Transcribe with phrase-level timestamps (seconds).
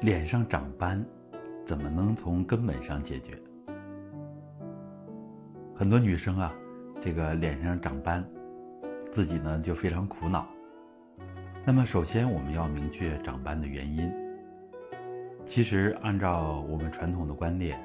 [0.00, 1.04] 脸上长斑，
[1.66, 3.38] 怎么能从根本上解决？
[5.74, 6.50] 很多女生啊，
[7.02, 8.26] 这个脸上长斑，
[9.10, 10.46] 自己呢就非常苦恼。
[11.66, 14.10] 那么，首先我们要明确长斑的原因。
[15.44, 17.78] 其实，按照我们传统的观念，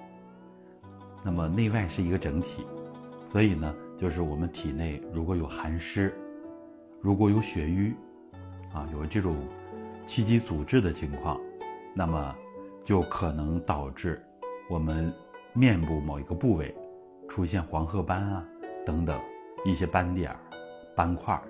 [1.21, 2.65] 那么内外是一个整体，
[3.29, 6.13] 所以呢，就是我们体内如果有寒湿，
[7.01, 7.93] 如果有血瘀，
[8.73, 9.35] 啊，有这种
[10.07, 11.37] 气机阻滞的情况。
[11.97, 12.35] 那么，
[12.83, 14.21] 就可能导致
[14.69, 15.11] 我们
[15.53, 16.75] 面部某一个部位
[17.29, 18.45] 出现黄褐斑啊
[18.85, 19.17] 等等
[19.63, 20.39] 一些斑点儿、
[20.93, 21.41] 斑块儿。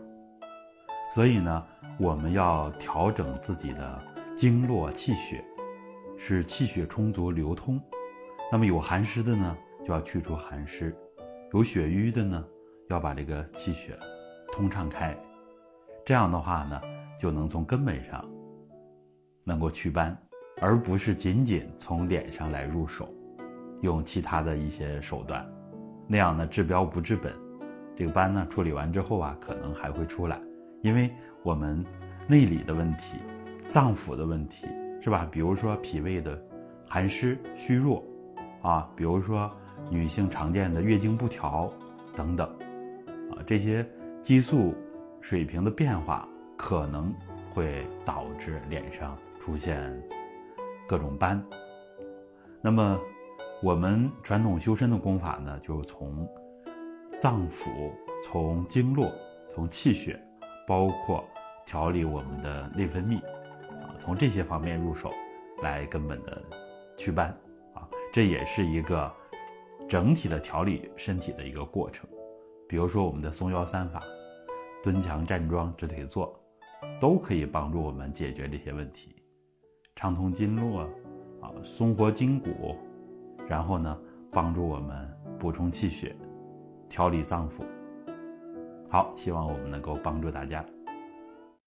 [1.14, 1.66] 所以呢，
[1.98, 4.00] 我们要调整自己的
[4.36, 5.44] 经络气血，
[6.16, 7.82] 使气血充足流通。
[8.52, 10.92] 那么有寒湿的呢，就要去除寒湿；
[11.54, 12.46] 有血瘀的呢，
[12.90, 13.98] 要把这个气血
[14.52, 15.18] 通畅开。
[16.06, 16.80] 这样的话呢，
[17.20, 18.24] 就能从根本上
[19.44, 20.16] 能够祛斑。
[20.62, 23.08] 而不是仅仅从脸上来入手，
[23.82, 25.46] 用其他的一些手段，
[26.08, 27.34] 那样呢治标不治本，
[27.96, 30.40] 这个斑呢处理完之后啊，可能还会出来，
[30.82, 31.10] 因为
[31.44, 31.84] 我们
[32.28, 33.18] 内里的问题、
[33.68, 34.66] 脏腑的问题
[35.02, 35.28] 是吧？
[35.30, 36.42] 比如说脾胃的
[36.88, 38.04] 寒湿虚弱，
[38.62, 39.52] 啊，比如说
[39.90, 41.72] 女性常见的月经不调
[42.16, 42.48] 等等，
[43.32, 43.86] 啊，这些
[44.24, 44.74] 激素
[45.20, 47.14] 水平的变化可能
[47.54, 49.94] 会导致脸上出现。
[50.88, 51.44] 各种斑，
[52.62, 53.00] 那么
[53.64, 56.28] 我们传统修身的功法呢，就从
[57.20, 57.92] 脏腑、
[58.24, 59.12] 从经络、
[59.54, 60.22] 从气血，
[60.68, 61.24] 包括
[61.66, 63.18] 调理我们的内分泌，
[63.82, 65.10] 啊，从这些方面入手，
[65.64, 66.40] 来根本的
[66.96, 67.30] 祛斑，
[67.74, 69.12] 啊，这也是一个
[69.90, 72.08] 整体的调理身体的一个过程。
[72.70, 74.04] 比如说我们的松腰三法、
[74.84, 76.40] 蹲墙站桩、直腿坐，
[77.02, 79.16] 都可以帮助我们解决这些问题。
[79.96, 80.82] 畅通经络，
[81.40, 82.76] 啊，松活筋骨，
[83.48, 83.98] 然后呢，
[84.30, 86.14] 帮助我们补充气血，
[86.90, 87.64] 调理脏腑。
[88.90, 90.66] 好，希望我们能够帮助大家。